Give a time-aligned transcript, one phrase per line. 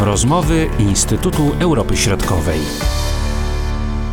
[0.00, 2.60] Rozmowy Instytutu Europy Środkowej.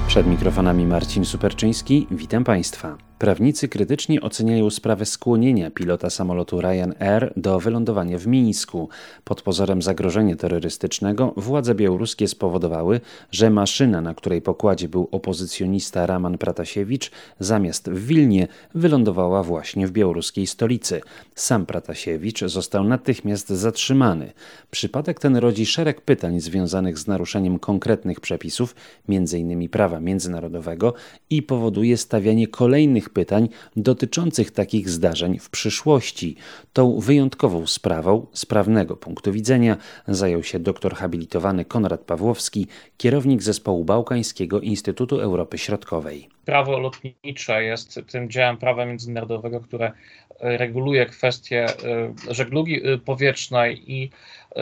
[0.08, 2.08] Przed mikrofonami Marcin Superczyński.
[2.12, 3.05] Witam Państwa.
[3.20, 8.90] Prawnicy krytycznie oceniają sprawę skłonienia pilota samolotu Ryanair do wylądowania w Mińsku.
[9.24, 13.02] Pod pozorem zagrożenia terrorystycznego władze białoruskie spowodowały,
[13.32, 19.92] że maszyna, na której pokładzie był opozycjonista Raman Pratasiewicz, zamiast w Wilnie wylądowała właśnie w
[19.92, 21.02] białoruskiej stolicy.
[21.36, 24.32] Sam Pratasiewicz został natychmiast zatrzymany.
[24.72, 28.76] Przypadek ten rodzi szereg pytań związanych z naruszeniem konkretnych przepisów,
[29.10, 29.70] m.in.
[29.70, 30.94] prawa międzynarodowego
[31.30, 36.36] i powoduje stawianie kolejnych pytań dotyczących takich zdarzeń w przyszłości.
[36.74, 43.84] Tą wyjątkową sprawą, z prawnego punktu widzenia, zajął się doktor habilitowany Konrad Pawłowski, kierownik zespołu
[43.84, 46.30] Bałkańskiego Instytutu Europy Środkowej.
[46.46, 49.92] Prawo lotnicze jest tym działem prawa międzynarodowego, które
[50.40, 54.10] reguluje kwestie e, żeglugi e, powietrznej i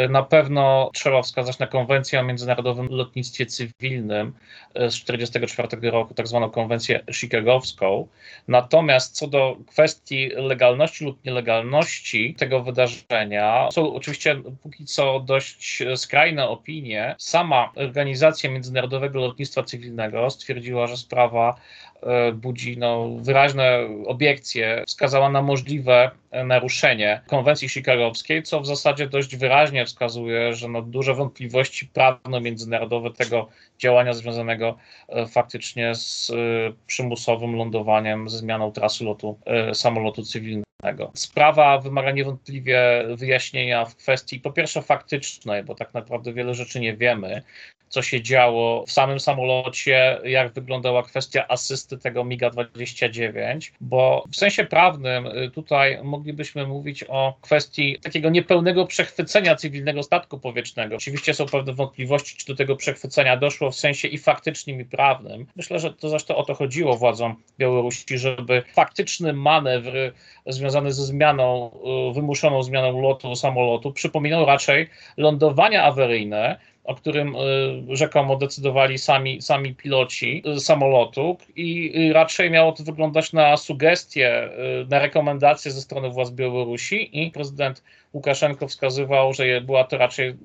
[0.09, 4.33] na pewno trzeba wskazać na konwencję o międzynarodowym lotnictwie cywilnym
[4.75, 8.07] z 1944 roku, tak zwaną konwencję chicagowską.
[8.47, 16.47] Natomiast co do kwestii legalności lub nielegalności tego wydarzenia, są oczywiście póki co dość skrajne
[16.47, 17.15] opinie.
[17.17, 21.55] Sama Organizacja Międzynarodowego Lotnictwa Cywilnego stwierdziła, że sprawa
[22.33, 26.11] budzi no, wyraźne obiekcje, wskazała na możliwe
[26.45, 33.49] naruszenie konwencji chicagowskiej, co w zasadzie dość wyraźnie wskazuje, że no, duże wątpliwości prawno-międzynarodowe tego
[33.79, 34.77] działania związanego
[35.09, 36.33] e, faktycznie z e,
[36.87, 41.11] przymusowym lądowaniem, ze zmianą trasy lotu e, samolotu cywilnego.
[41.13, 46.97] Sprawa wymaga niewątpliwie wyjaśnienia w kwestii po pierwsze faktycznej, bo tak naprawdę wiele rzeczy nie
[46.97, 47.41] wiemy,
[47.93, 54.65] co się działo w samym samolocie, jak wyglądała kwestia asysty tego MiGa-29, bo w sensie
[54.65, 60.95] prawnym y, tutaj moglibyśmy mówić o kwestii takiego niepełnego przechwycenia cywilnego statku powietrznego.
[60.95, 65.45] Oczywiście są pewne wątpliwości, czy do tego przechwycenia doszło w sensie i faktycznym, i prawnym.
[65.55, 69.93] Myślę, że to zresztą o to chodziło władzom Białorusi, żeby faktyczny manewr
[70.47, 71.71] związany ze zmianą,
[72.09, 79.41] y, wymuszoną zmianą lotu samolotu przypominał raczej lądowania awaryjne, o którym y, rzekomo decydowali sami,
[79.41, 84.49] sami piloci y, samolotu i raczej miało to wyglądać na sugestie,
[84.89, 87.83] na rekomendacje ze strony władz Białorusi i prezydent
[88.13, 90.35] Łukaszenko wskazywał, że była to raczej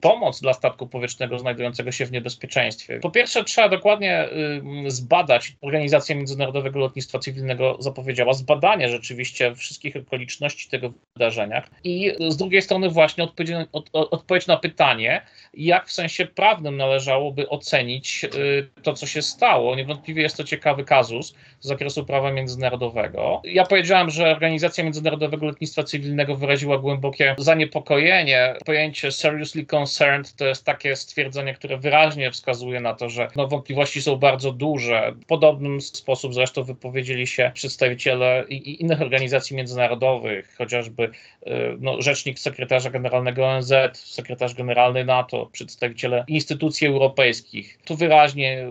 [0.00, 3.00] pomoc dla statku powietrznego znajdującego się w niebezpieczeństwie.
[3.00, 4.28] Po pierwsze, trzeba dokładnie
[4.86, 12.36] y, zbadać, Organizacja Międzynarodowego Lotnictwa Cywilnego zapowiedziała zbadanie rzeczywiście wszystkich okoliczności tego wydarzenia i z
[12.36, 15.22] drugiej strony właśnie odpowiedź, od, odpowiedź na pytanie,
[15.54, 19.76] jak w sensie prawnym należałoby ocenić y, to, co się stało.
[19.76, 23.42] Niewątpliwie jest to ciekawy kazus z zakresu prawa międzynarodowego.
[23.44, 28.54] Ja powiedziałem, że Organizacja Międzynarodowego Lotnictwa Cywilnego wyraziła głębokie zaniepokojenie.
[28.64, 33.48] Pojęcie seriously concerned concerned to jest takie stwierdzenie, które wyraźnie wskazuje na to, że no,
[33.48, 35.12] wątpliwości są bardzo duże.
[35.22, 41.50] W podobnym sposób zresztą wypowiedzieli się przedstawiciele i, i innych organizacji międzynarodowych, chociażby y,
[41.80, 47.78] no, rzecznik sekretarza generalnego ONZ, sekretarz generalny NATO, przedstawiciele instytucji europejskich.
[47.84, 48.66] Tu wyraźnie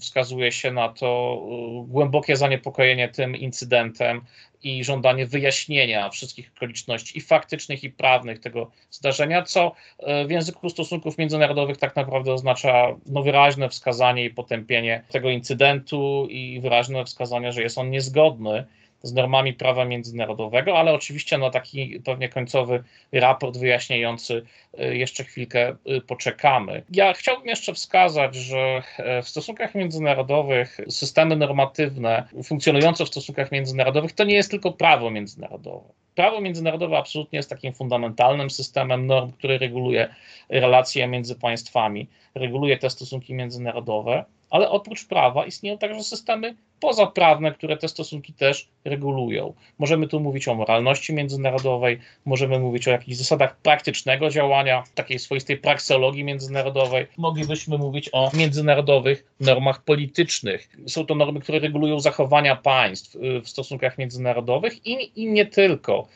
[0.00, 1.40] wskazuje się na to
[1.86, 4.20] y, głębokie zaniepokojenie tym incydentem
[4.62, 10.70] i żądanie wyjaśnienia wszystkich okoliczności i faktycznych, i prawnych tego zdarzenia, co e, w języku
[10.70, 17.52] stosunków międzynarodowych tak naprawdę oznacza no, wyraźne wskazanie i potępienie tego incydentu i wyraźne wskazanie,
[17.52, 18.64] że jest on niezgodny
[19.02, 24.42] z normami prawa międzynarodowego, ale oczywiście na taki pewnie końcowy raport wyjaśniający
[24.80, 26.82] y, jeszcze chwilkę y, poczekamy.
[26.90, 34.12] Ja chciałbym jeszcze wskazać, że e, w stosunkach międzynarodowych systemy normatywne funkcjonujące w stosunkach międzynarodowych
[34.12, 35.88] to nie jest tylko prawo międzynarodowe.
[36.14, 40.14] Prawo międzynarodowe absolutnie jest takim fundamentalnym systemem norm, który reguluje
[40.48, 47.76] relacje między państwami, reguluje te stosunki międzynarodowe, ale oprócz prawa istnieją także systemy pozaprawne, które
[47.76, 49.54] te stosunki też regulują.
[49.78, 55.56] Możemy tu mówić o moralności międzynarodowej, możemy mówić o jakichś zasadach praktycznego działania, takiej swoistej
[55.56, 57.06] prakseologii międzynarodowej.
[57.16, 60.68] Moglibyśmy mówić o międzynarodowych normach politycznych.
[60.86, 66.08] Są to normy, które regulują zachowania państw y, w stosunkach międzynarodowych i, i nie tylko.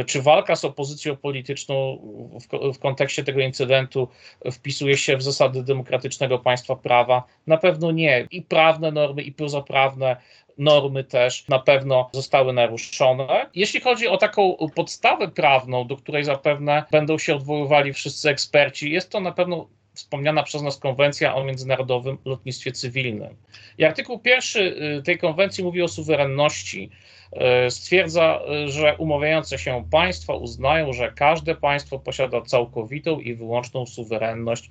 [0.00, 1.98] Y, czy walka z opozycją polityczną
[2.40, 4.08] w, w kontekście tego incydentu
[4.52, 7.22] wpisuje się w zasady demokratycznego państwa prawa?
[7.46, 8.26] Na pewno nie.
[8.30, 10.16] I prawne normy, i pozaprawne prawne,
[10.58, 13.46] normy też na pewno zostały naruszone.
[13.54, 19.10] Jeśli chodzi o taką podstawę prawną, do której zapewne będą się odwoływali wszyscy eksperci, jest
[19.10, 23.36] to na pewno wspomniana przez nas konwencja o międzynarodowym lotnictwie cywilnym.
[23.78, 26.90] I artykuł pierwszy y, tej konwencji mówi o suwerenności
[27.68, 34.70] stwierdza, że umawiające się państwa uznają, że każde państwo posiada całkowitą i wyłączną suwerenność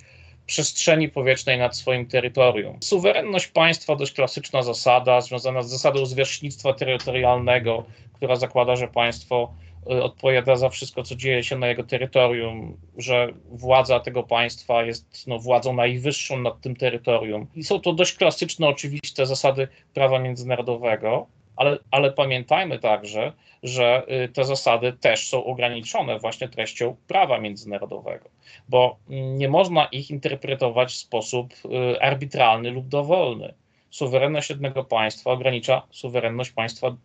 [0.49, 2.77] przestrzeni powietrznej nad swoim terytorium.
[2.81, 9.53] Suwerenność państwa dość klasyczna zasada, związana z zasadą zwierzchnictwa terytorialnego, która zakłada, że państwo
[9.91, 15.27] y, odpowiada za wszystko, co dzieje się na jego terytorium, że władza tego państwa jest
[15.27, 17.47] no, władzą najwyższą nad tym terytorium.
[17.55, 21.27] I są to dość klasyczne, oczywiste zasady prawa międzynarodowego,
[21.59, 23.33] ale, ale pamiętajmy także,
[23.63, 28.29] że y, te zasady też są ograniczone właśnie treścią prawa międzynarodowego,
[28.69, 31.53] bo nie można ich interpretować w sposób
[31.93, 33.53] y, arbitralny lub dowolny.
[33.89, 36.95] Suwerenność jednego państwa ogranicza suwerenność państwa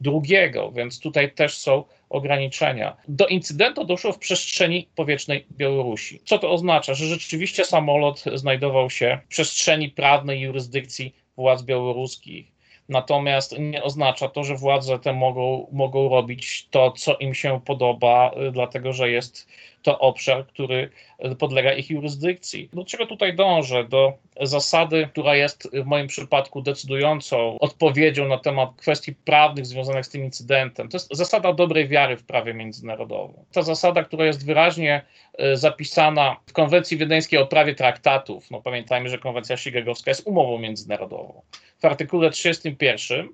[0.00, 2.96] drugiego, więc tutaj też są ograniczenia.
[3.08, 6.20] Do incydentu doszło w przestrzeni powietrznej Białorusi.
[6.24, 6.94] Co to oznacza?
[6.94, 12.57] Że rzeczywiście samolot znajdował się w przestrzeni prawnej jurysdykcji władz białoruskich
[12.88, 18.30] Natomiast nie oznacza to, że władze te mogą, mogą robić to, co im się podoba,
[18.48, 19.48] y, dlatego że jest
[19.82, 20.90] to obszar, który
[21.38, 22.68] podlega ich jurysdykcji.
[22.72, 23.84] Do czego tutaj dążę?
[23.84, 30.08] Do zasady, która jest w moim przypadku decydującą odpowiedzią na temat kwestii prawnych związanych z
[30.08, 30.88] tym incydentem.
[30.88, 33.44] To jest zasada dobrej wiary w prawie międzynarodowym.
[33.52, 35.02] Ta zasada, która jest wyraźnie
[35.38, 38.50] e, zapisana w konwencji wiedeńskiej o prawie traktatów.
[38.50, 41.42] No pamiętajmy, że konwencja chicagowska jest umową międzynarodową.
[41.78, 43.28] W artykule 31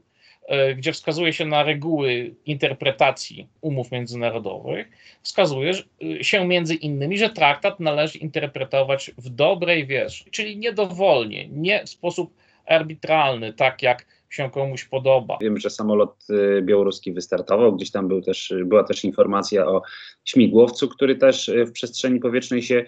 [0.49, 4.87] E, gdzie wskazuje się na reguły interpretacji umów międzynarodowych,
[5.23, 5.73] wskazuje
[6.21, 11.89] e, się między innymi, że traktat należy interpretować w dobrej wierze, czyli niedowolnie, nie w
[11.89, 12.35] sposób
[12.67, 15.39] arbitralny, tak jak się komuś podoba.
[15.41, 19.83] Wiem, że samolot e, białoruski wystartował, gdzieś tam był też, była też informacja o
[20.25, 22.85] śmigłowcu, który też w przestrzeni powietrznej się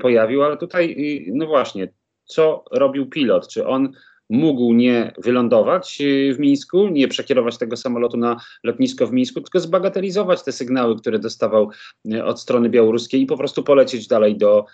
[0.00, 0.96] pojawił, ale tutaj,
[1.32, 1.88] no właśnie,
[2.24, 3.48] co robił pilot?
[3.48, 3.92] Czy on
[4.30, 9.60] mógł nie wylądować y, w Mińsku, nie przekierować tego samolotu na lotnisko w Mińsku, tylko
[9.60, 11.70] zbagatelizować te sygnały, które dostawał
[12.12, 14.64] y, od strony białoruskiej i po prostu polecieć dalej do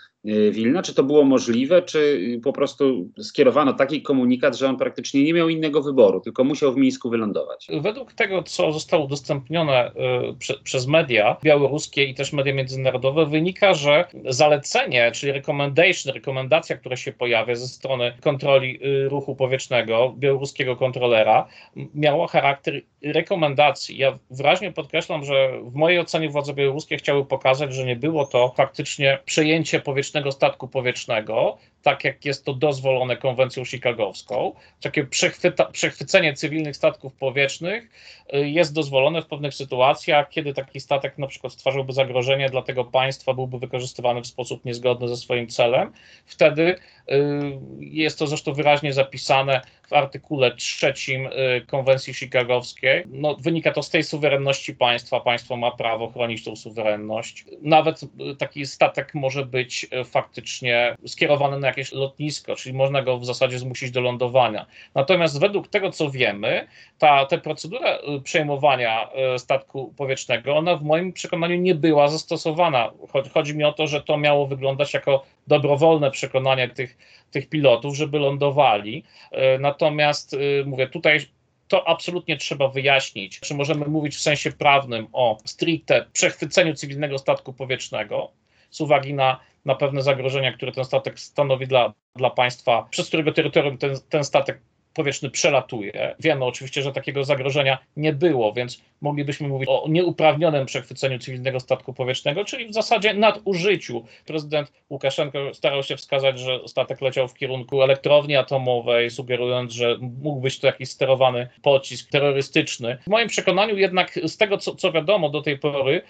[0.51, 0.83] Wilna.
[0.83, 5.49] Czy to było możliwe, czy po prostu skierowano taki komunikat, że on praktycznie nie miał
[5.49, 7.67] innego wyboru, tylko musiał w Mińsku wylądować?
[7.81, 9.91] Według tego, co zostało udostępnione
[10.39, 16.95] prze, przez media białoruskie i też media międzynarodowe, wynika, że zalecenie, czyli recommendation, rekomendacja, która
[16.95, 21.47] się pojawia ze strony kontroli ruchu powietrznego białoruskiego kontrolera
[21.95, 23.97] miało charakter rekomendacji.
[23.97, 28.53] Ja wyraźnie podkreślam, że w mojej ocenie władze białoruskie chciały pokazać, że nie było to
[28.57, 34.53] faktycznie przejęcie powietrznego statku powietrznego, tak jak jest to dozwolone konwencją chicagowską.
[34.81, 35.07] Takie
[35.71, 37.89] przechwycenie cywilnych statków powietrznych
[38.33, 42.85] y, jest dozwolone w pewnych sytuacjach, kiedy taki statek na przykład stwarzałby zagrożenie dla tego
[42.85, 45.91] państwa, byłby wykorzystywany w sposób niezgodny ze swoim celem.
[46.25, 46.75] Wtedy y,
[47.79, 53.03] jest to zresztą wyraźnie zapisane w artykule trzecim y, konwencji chicagowskiej.
[53.07, 55.19] No, wynika to z tej suwerenności państwa.
[55.19, 57.45] Państwo ma prawo chronić tą suwerenność.
[57.61, 63.17] Nawet y, taki statek może być y, faktycznie skierowany na jakieś lotnisko, czyli można go
[63.17, 64.65] w zasadzie zmusić do lądowania.
[64.95, 66.67] Natomiast według tego, co wiemy,
[66.99, 72.91] ta, ta procedura przejmowania statku powietrznego, ona w moim przekonaniu nie była zastosowana.
[73.33, 76.97] Chodzi mi o to, że to miało wyglądać jako dobrowolne przekonanie tych,
[77.31, 79.03] tych pilotów, żeby lądowali.
[79.31, 81.19] E, natomiast e, mówię, tutaj
[81.67, 83.39] to absolutnie trzeba wyjaśnić.
[83.39, 88.31] Czy możemy mówić w sensie prawnym o stricte przechwyceniu cywilnego statku powietrznego
[88.69, 93.31] z uwagi na, na pewne zagrożenia, które ten statek stanowi dla, dla państwa, przez którego
[93.31, 94.61] terytorium ten, ten statek
[94.95, 96.15] powietrzny przelatuje.
[96.19, 101.93] Wiemy oczywiście, że takiego zagrożenia nie było, więc moglibyśmy mówić o nieuprawnionym przechwyceniu cywilnego statku
[101.93, 104.05] powietrznego, czyli w zasadzie nadużyciu.
[104.25, 110.41] Prezydent Łukaszenko starał się wskazać, że statek leciał w kierunku elektrowni atomowej, sugerując, że mógł
[110.41, 112.97] być to jakiś sterowany pocisk terrorystyczny.
[113.03, 116.01] W moim przekonaniu jednak z tego, co, co wiadomo do tej pory,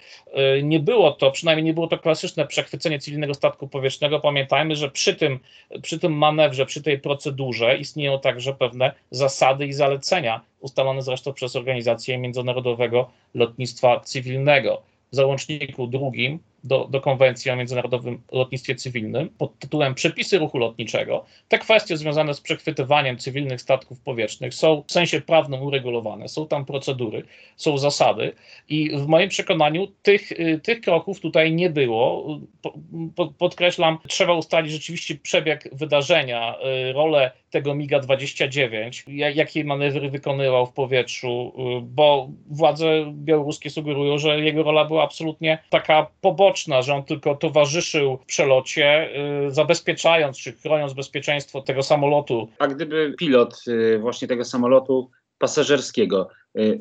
[0.58, 4.20] y, nie było to, przynajmniej nie było to klasyczne przechwycenie cywilnego statku powietrznego.
[4.20, 5.38] Pamiętajmy, że przy tym,
[5.82, 8.75] przy tym manewrze, przy tej procedurze istnieją także pewne
[9.10, 14.82] zasady i zalecenia ustalone zresztą przez Organizację Międzynarodowego Lotnictwa Cywilnego.
[15.12, 21.24] W załączniku drugim do, do konwencji o międzynarodowym lotnictwie cywilnym pod tytułem Przepisy ruchu lotniczego.
[21.48, 26.64] Te kwestie związane z przechwytywaniem cywilnych statków powietrznych są w sensie prawnym uregulowane, są tam
[26.64, 27.22] procedury,
[27.56, 28.32] są zasady
[28.68, 32.26] i w moim przekonaniu tych, y, tych kroków tutaj nie było.
[33.38, 36.56] Podkreślam, trzeba ustalić rzeczywiście przebieg wydarzenia,
[36.90, 39.02] y, rolę tego MIGA-29,
[39.34, 45.58] jakie manewry wykonywał w powietrzu, y, bo władze białoruskie sugerują, że jego rola była absolutnie
[45.70, 49.10] taka poboczna, że on tylko towarzyszył w przelocie,
[49.46, 52.48] y, zabezpieczając czy chroniąc bezpieczeństwo tego samolotu.
[52.58, 56.28] A gdyby pilot y, właśnie tego samolotu pasażerskiego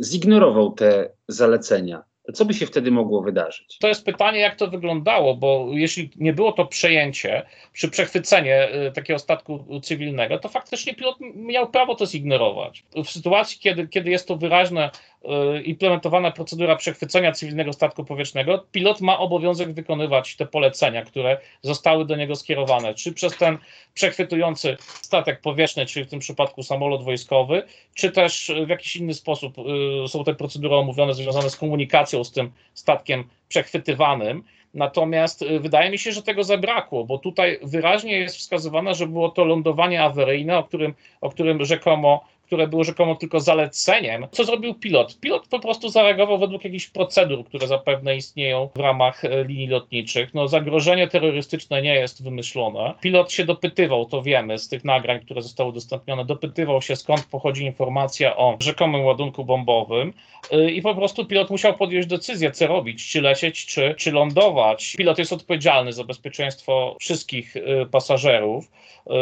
[0.04, 2.04] zignorował te zalecenia,
[2.34, 3.78] co by się wtedy mogło wydarzyć?
[3.78, 8.92] To jest pytanie, jak to wyglądało, bo jeśli nie było to przejęcie, przy przechwycenie y,
[8.92, 12.84] takiego statku cywilnego, to faktycznie pilot miał prawo to zignorować.
[13.06, 14.92] W sytuacji, kiedy, kiedy jest to wyraźne
[15.26, 22.06] Y, implementowana procedura przechwycenia cywilnego statku powietrznego, pilot ma obowiązek wykonywać te polecenia, które zostały
[22.06, 23.58] do niego skierowane, czy przez ten
[23.94, 27.64] przechwytujący statek powietrzny, czyli w tym przypadku samolot wojskowy,
[27.94, 29.58] czy też w jakiś inny sposób
[30.06, 34.44] y, są te procedury omówione związane z komunikacją z tym statkiem przechwytywanym.
[34.74, 39.30] Natomiast y, wydaje mi się, że tego zabrakło, bo tutaj wyraźnie jest wskazywane, że było
[39.30, 44.74] to lądowanie awaryjne, o którym, o którym rzekomo które było rzekomo tylko zaleceniem, co zrobił
[44.74, 45.20] pilot?
[45.20, 50.34] Pilot po prostu zareagował według jakichś procedur, które zapewne istnieją w ramach e, linii lotniczych.
[50.34, 52.94] No, zagrożenie terrorystyczne nie jest wymyślone.
[53.02, 57.66] Pilot się dopytywał, to wiemy z tych nagrań, które zostały udostępnione, dopytywał się skąd pochodzi
[57.66, 60.14] informacja o rzekomym ładunku bombowym
[60.52, 64.96] e, i po prostu pilot musiał podjąć decyzję, co robić, czy lecieć, czy, czy lądować.
[64.98, 68.72] Pilot jest odpowiedzialny za bezpieczeństwo wszystkich e, pasażerów.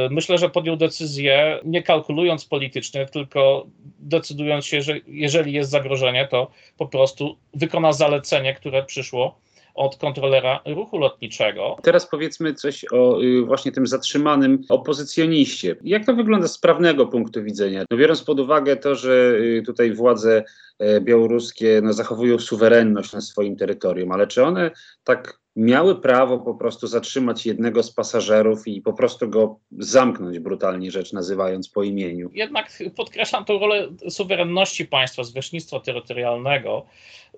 [0.10, 3.68] Myślę, że podjął decyzję, nie kalkulując politycznie, tylko
[4.00, 9.44] decydując się, że jeżeli jest zagrożenie, to po prostu wykona zalecenie, które przyszło
[9.76, 11.78] od kontrolera ruchu lotniczego.
[11.84, 15.76] Teraz powiedzmy coś o y, właśnie tym zatrzymanym opozycjoniście.
[15.84, 17.86] Jak to wygląda z prawnego punktu widzenia?
[17.92, 20.44] No biorąc pod uwagę to, że y, tutaj władze
[20.80, 24.72] e, białoruskie no, zachowują suwerenność na swoim terytorium, ale czy one
[25.04, 30.92] tak miały prawo po prostu zatrzymać jednego z pasażerów i po prostu go zamknąć, brutalnie
[30.92, 32.30] rzecz nazywając po imieniu.
[32.34, 36.86] Jednak podkreślam tę rolę suwerenności państwa, zwierzchnictwa terytorialnego.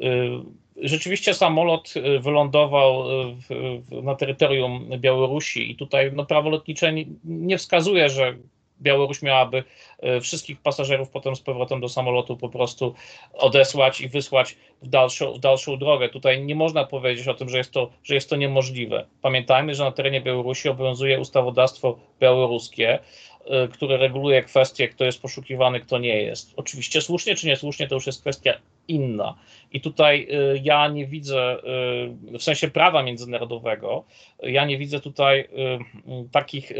[0.01, 0.05] Y,
[0.77, 6.93] rzeczywiście samolot y, wylądował y, w, w, na terytorium Białorusi i tutaj no, prawo lotnicze
[6.93, 8.35] nie, nie wskazuje, że
[8.85, 9.63] Białoruś miałaby
[9.99, 12.93] e, wszystkich pasażerów potem z powrotem do samolotu po prostu
[13.33, 16.09] odesłać i wysłać w dalszą, w dalszą drogę.
[16.09, 19.05] Tutaj nie można powiedzieć o tym, że jest, to, że jest to niemożliwe.
[19.21, 22.99] Pamiętajmy, że na terenie Białorusi obowiązuje ustawodawstwo białoruskie,
[23.45, 26.53] e, które reguluje kwestie, kto jest poszukiwany, kto nie jest.
[26.57, 28.53] Oczywiście słusznie czy niesłusznie to już jest kwestia
[28.87, 29.35] inna.
[29.71, 31.57] I tutaj e, ja nie widzę,
[32.39, 34.03] w sensie prawa międzynarodowego,
[34.43, 35.47] ja nie widzę tutaj
[36.31, 36.71] takich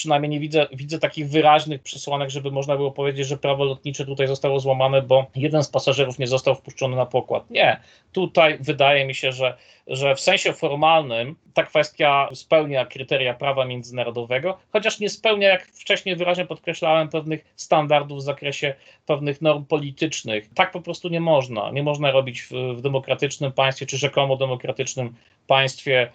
[0.00, 4.26] przynajmniej nie widzę, widzę takich wyraźnych przesłanek, żeby można było powiedzieć, że prawo lotnicze tutaj
[4.26, 7.50] zostało złamane, bo jeden z pasażerów nie został wpuszczony na pokład.
[7.50, 7.80] Nie.
[8.12, 14.58] Tutaj wydaje mi się, że, że w sensie formalnym ta kwestia spełnia kryteria prawa międzynarodowego,
[14.72, 18.74] chociaż nie spełnia, jak wcześniej wyraźnie podkreślałem, pewnych standardów w zakresie
[19.06, 20.48] pewnych norm politycznych.
[20.54, 21.70] Tak po prostu nie można.
[21.70, 25.14] Nie można robić w, w demokratycznym państwie, czy rzekomo demokratycznym
[25.50, 26.10] państwie,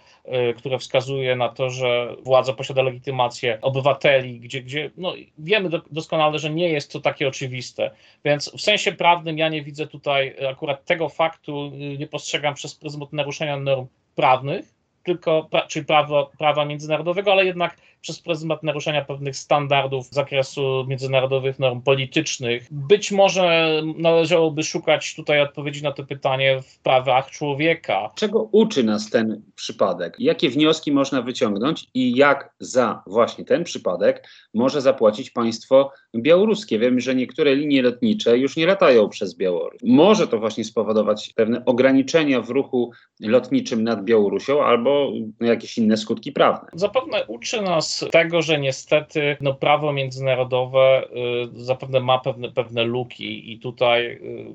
[0.50, 6.38] y, które wskazuje na to, że władza posiada legitymację obywateli, gdzie, gdzie no, wiemy doskonale,
[6.38, 7.90] że nie jest to takie oczywiste.
[8.24, 13.12] Więc w sensie prawnym ja nie widzę tutaj akurat tego faktu, nie postrzegam przez pryzmat
[13.12, 14.75] naruszenia norm prawnych,
[15.06, 21.58] tylko, czyli prawo, prawa międzynarodowego, ale jednak przez pryzmat naruszenia pewnych standardów z zakresu międzynarodowych
[21.58, 22.66] norm politycznych.
[22.70, 28.10] Być może należałoby szukać tutaj odpowiedzi na to pytanie w prawach człowieka.
[28.14, 30.16] Czego uczy nas ten przypadek?
[30.18, 36.78] Jakie wnioski można wyciągnąć i jak za właśnie ten przypadek może zapłacić państwo białoruskie?
[36.78, 39.80] Wiemy, że niektóre linie lotnicze już nie latają przez Białoruś.
[39.84, 44.95] Może to właśnie spowodować pewne ograniczenia w ruchu lotniczym nad Białorusią albo
[45.40, 46.68] jakieś inne skutki prawne.
[46.72, 51.08] Zapewne uczy nas tego, że niestety no, prawo międzynarodowe
[51.56, 54.46] y, zapewne ma pewne, pewne luki i tutaj y,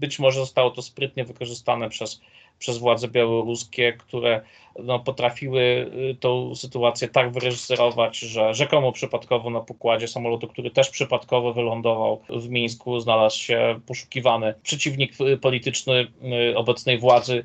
[0.00, 2.20] być może zostało to sprytnie wykorzystane przez,
[2.58, 4.40] przez władze białoruskie, które
[4.78, 5.62] no, potrafiły
[6.10, 12.20] y, tą sytuację tak wyreżyserować, że rzekomo przypadkowo na pokładzie samolotu, który też przypadkowo wylądował
[12.28, 16.06] w Mińsku, znalazł się poszukiwany przeciwnik polityczny
[16.56, 17.44] obecnej władzy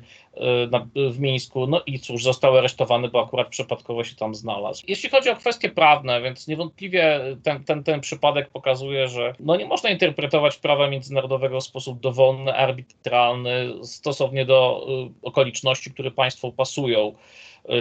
[0.94, 4.84] w Mińsku, no i cóż, został aresztowany, bo akurat przypadkowo się tam znalazł.
[4.88, 9.66] Jeśli chodzi o kwestie prawne, więc niewątpliwie ten, ten, ten przypadek pokazuje, że no nie
[9.66, 14.86] można interpretować prawa międzynarodowego w sposób dowolny, arbitralny, stosownie do
[15.22, 17.14] y, okoliczności, które państwu pasują, y,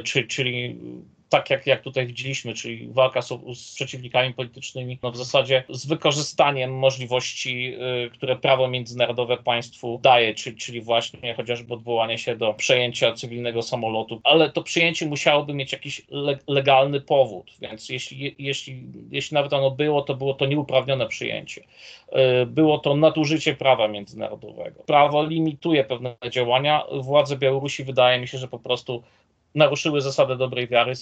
[0.04, 0.76] czyli, czyli
[1.30, 5.86] tak jak, jak tutaj widzieliśmy, czyli walka z, z przeciwnikami politycznymi, no w zasadzie z
[5.86, 7.74] wykorzystaniem możliwości,
[8.06, 13.62] y, które prawo międzynarodowe państwu daje, czyli, czyli właśnie chociażby odwołanie się do przejęcia cywilnego
[13.62, 19.54] samolotu, ale to przyjęcie musiałoby mieć jakiś le, legalny powód, więc jeśli, jeśli, jeśli nawet
[19.54, 21.62] ono było, to było to nieuprawnione przyjęcie.
[22.42, 24.84] Y, było to nadużycie prawa międzynarodowego.
[24.84, 26.84] Prawo limituje pewne działania.
[26.92, 29.04] Władze Białorusi wydaje mi się, że po prostu
[29.56, 30.94] naruszyły zasadę dobrej wiary,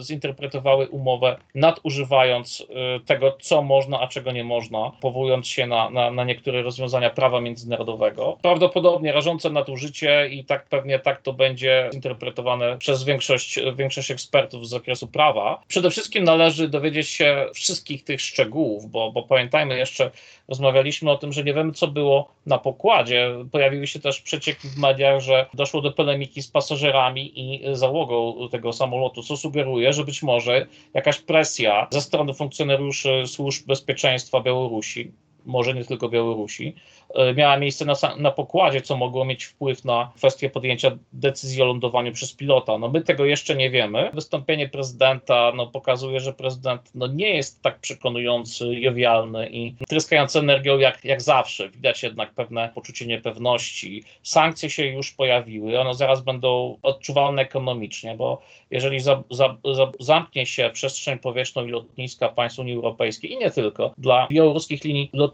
[0.00, 2.64] zinterpretowały umowę, nadużywając y,
[3.06, 7.40] tego, co można, a czego nie można, powołując się na, na, na niektóre rozwiązania prawa
[7.40, 8.38] międzynarodowego.
[8.42, 14.70] Prawdopodobnie rażące nadużycie i tak pewnie tak to będzie zinterpretowane przez większość, większość ekspertów z
[14.70, 15.62] zakresu prawa.
[15.68, 20.10] Przede wszystkim należy dowiedzieć się wszystkich tych szczegółów, bo, bo pamiętajmy jeszcze,
[20.48, 23.34] rozmawialiśmy o tym, że nie wiemy, co było na pokładzie.
[23.52, 28.72] Pojawiły się też przecieki w mediach, że doszło do polemiki z pasażerami i załogą tego
[28.72, 35.12] samolotu, co sugeruje, że być może jakaś presja ze strony funkcjonariuszy służb bezpieczeństwa Białorusi
[35.46, 36.74] może nie tylko Białorusi,
[37.14, 41.64] e, miała miejsce na, na pokładzie, co mogło mieć wpływ na kwestię podjęcia decyzji o
[41.64, 42.78] lądowaniu przez pilota.
[42.78, 44.10] No my tego jeszcze nie wiemy.
[44.14, 50.78] Wystąpienie prezydenta no, pokazuje, że prezydent no, nie jest tak przekonujący, jowialny i tryskający energią
[50.78, 51.68] jak, jak zawsze.
[51.68, 54.04] Widać jednak pewne poczucie niepewności.
[54.22, 60.46] Sankcje się już pojawiły, one zaraz będą odczuwalne ekonomicznie, bo jeżeli za, za, za, zamknie
[60.46, 65.27] się przestrzeń powietrzną i lotniska państw Unii Europejskiej i nie tylko dla białoruskich linii lotniczych,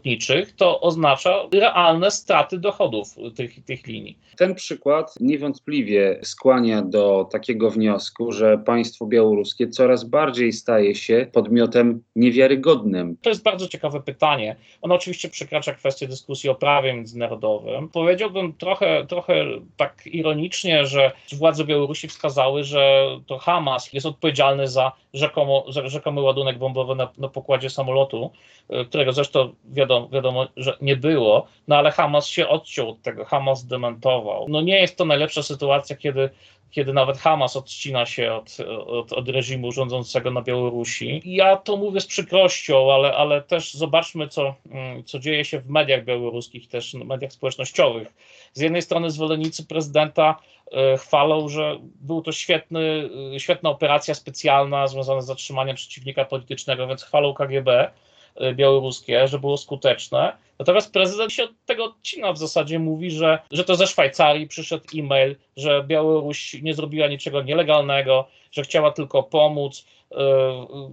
[0.57, 4.17] to oznacza realne straty dochodów tych, tych linii.
[4.37, 12.03] Ten przykład niewątpliwie skłania do takiego wniosku, że państwo białoruskie coraz bardziej staje się podmiotem
[12.15, 13.17] niewiarygodnym.
[13.21, 14.55] To jest bardzo ciekawe pytanie.
[14.81, 17.89] Ono oczywiście przekracza kwestię dyskusji o prawie międzynarodowym.
[17.89, 19.45] Powiedziałbym trochę, trochę
[19.77, 26.21] tak ironicznie, że władze Białorusi wskazały, że to Hamas jest odpowiedzialny za, rzekomo, za rzekomy
[26.21, 28.31] ładunek bombowy na, na pokładzie samolotu,
[28.69, 29.53] e, którego zresztą
[29.85, 34.45] wiadomo, wiadomo, że nie było, no ale Hamas się odciął od tego, Hamas dementował.
[34.49, 36.29] No nie jest to najlepsza sytuacja, kiedy
[36.75, 41.21] kiedy nawet Hamas odcina się od, od, od, reżimu rządzącego na Białorusi.
[41.25, 45.69] Ja to mówię z przykrością, ale, ale też zobaczmy, co, mm, co dzieje się w
[45.69, 48.13] mediach białoruskich, też w mediach społecznościowych.
[48.53, 50.39] Z jednej strony zwolennicy prezydenta
[50.71, 56.87] e, chwalą, że był to świetny, e, świetna operacja specjalna związana z zatrzymaniem przeciwnika politycznego,
[56.87, 57.91] więc chwalą KGB.
[58.35, 60.37] E, białoruskie, że było skuteczne.
[60.59, 64.85] Natomiast prezydent się od tego odcina, w zasadzie mówi, że, że to ze Szwajcarii przyszedł
[64.95, 69.85] e-mail, że Białoruś nie zrobiła niczego nielegalnego, że chciała tylko pomóc,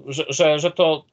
[0.07, 1.05] że, że, że to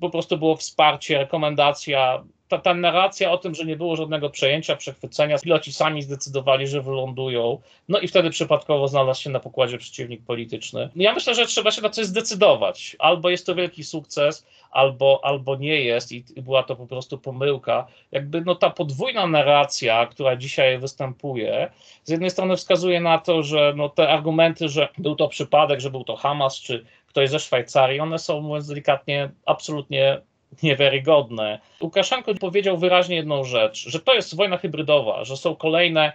[0.00, 4.76] po prostu było wsparcie, rekomendacja ta, ta narracja o tym, że nie było żadnego przejęcia,
[4.76, 10.24] przechwycenia, piloci sami zdecydowali, że wylądują, no i wtedy przypadkowo znalazł się na pokładzie przeciwnik
[10.24, 10.90] polityczny.
[10.96, 12.96] Ja myślę, że trzeba się na coś zdecydować.
[12.98, 17.86] Albo jest to wielki sukces, albo, albo nie jest i, była to po prostu pomyłka.
[18.12, 21.70] Jakby no ta podwójna narracja, która dzisiaj występuje,
[22.04, 25.90] z jednej strony wskazuje na to, że no te argumenty, że był to przypadek, że
[25.90, 26.84] był to Hamas, czy
[27.16, 30.20] ktoś ze Szwajcarii, one są, mówiąc delikatnie, absolutnie
[30.62, 31.58] niewiarygodne.
[31.80, 36.12] Łukaszenko powiedział wyraźnie jedną rzecz, że to jest wojna hybrydowa, że są kolejne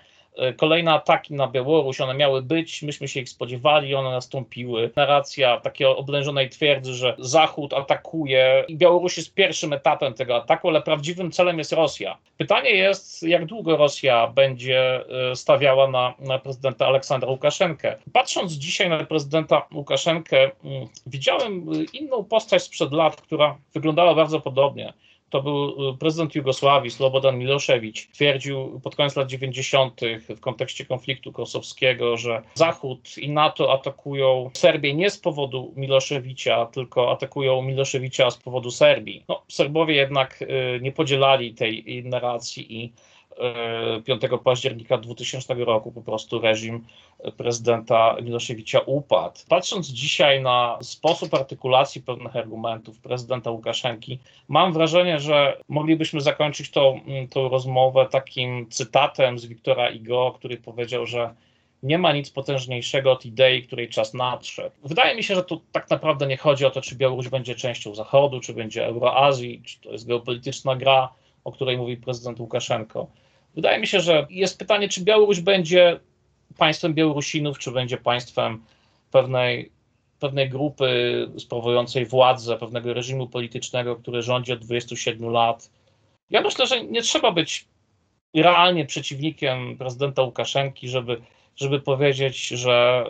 [0.58, 4.92] kolejne ataki na Białoruś, one miały być, myśmy się ich spodziewali, one nastąpiły.
[4.96, 10.82] Narracja takiej oblężonej twierdzy, że Zachód atakuje i Białoruś jest pierwszym etapem tego ataku, ale
[10.82, 12.18] prawdziwym celem jest Rosja.
[12.38, 17.98] Pytanie jest, jak długo Rosja będzie e, stawiała na, na prezydenta Aleksandra Łukaszenkę.
[18.14, 24.94] Patrząc dzisiaj na prezydenta Łukaszenkę, mm, widziałem inną postać sprzed lat, która wyglądała bardzo podobnie
[25.32, 30.02] to był y, prezydent Jugosławii, Slobodan Miloszewicz, twierdził pod koniec lat 90.
[30.30, 37.12] w kontekście konfliktu kosowskiego, że Zachód i NATO atakują Serbię nie z powodu Miloszewicza, tylko
[37.12, 39.24] atakują Miloszewicza z powodu Serbii.
[39.30, 42.94] No, Serbowie jednak y, nie podzielali tej narracji i
[44.06, 46.86] 5 października 2000 roku po prostu reżim
[47.38, 49.40] prezydenta Miloszewicza upadł.
[49.50, 57.00] Patrząc dzisiaj na sposób artykulacji pewnych argumentów prezydenta Łukaszenki, mam wrażenie, że moglibyśmy zakończyć tą,
[57.30, 61.36] tą rozmowę takim cytatem z Wiktora Igo, który powiedział, że
[61.84, 64.76] nie ma nic potężniejszego od idei, której czas nadszedł.
[64.84, 67.96] Wydaje mi się, że tu tak naprawdę nie chodzi o to, czy Białoruś będzie częścią
[67.96, 71.10] Zachodu, czy będzie Euroazji, czy to jest geopolityczna gra,
[71.44, 73.08] o której mówi prezydent Łukaszenko.
[73.56, 76.00] Wydaje mi się, że jest pytanie, czy Białoruś będzie
[76.58, 78.64] państwem Białorusinów, czy będzie państwem
[79.12, 79.72] pewnej,
[80.20, 85.72] pewnej grupy sprawującej władzę, pewnego reżimu politycznego, który rządzi od 27 lat.
[86.30, 87.66] Ja myślę, że nie trzeba być
[88.36, 91.22] realnie przeciwnikiem prezydenta Łukaszenki, żeby,
[91.56, 93.06] żeby powiedzieć, że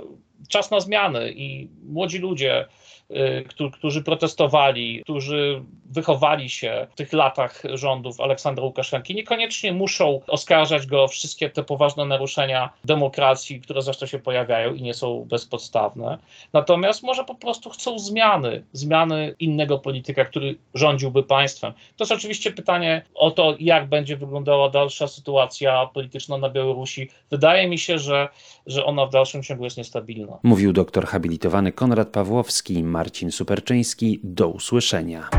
[0.50, 2.66] czas na zmiany i młodzi ludzie,
[3.12, 10.88] Y, którzy protestowali, którzy wychowali się w tych latach rządów Aleksandra Łukaszenki, niekoniecznie muszą oskarżać
[10.88, 16.18] go o wszystkie te poważne naruszenia demokracji, które zresztą się pojawiają i nie są bezpodstawne.
[16.54, 21.74] Natomiast może po prostu chcą zmiany, zmiany innego polityka, który rządziłby państwem.
[21.74, 27.10] To jest oczywiście pytanie o to, jak będzie wyglądała dalsza sytuacja polityczna na Białorusi.
[27.32, 28.30] Wydaje mi się, że,
[28.66, 30.31] że ona w dalszym ciągu jest niestabilna.
[30.44, 34.20] Mówił doktor habilitowany Konrad Pawłowski, Marcin Superczyński.
[34.24, 35.30] Do usłyszenia.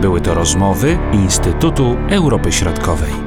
[0.00, 3.25] Były to rozmowy Instytutu Europy Środkowej.